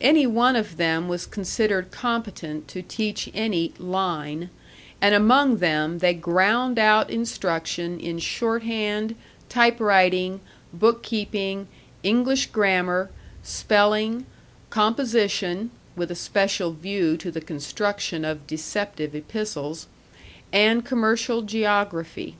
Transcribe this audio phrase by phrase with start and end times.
[0.00, 4.50] Any one of them was considered competent to teach any "line,"
[5.00, 9.16] and among them they ground out instruction in shorthand,
[9.48, 10.38] typewriting,
[10.72, 11.66] book keeping,
[12.04, 13.10] English grammar,
[13.42, 14.26] spelling,
[14.70, 19.88] composition (with a special view to the construction of deceptive epistles),
[20.52, 22.36] and commercial geography.